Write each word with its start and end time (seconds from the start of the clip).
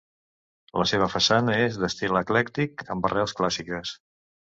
La 0.81 0.85
seva 0.91 1.09
façana 1.15 1.57
és 1.65 1.77
d'estil 1.83 2.19
eclèctic, 2.21 2.81
amb 2.95 3.07
arrels 3.11 3.37
clàssiques. 3.41 3.93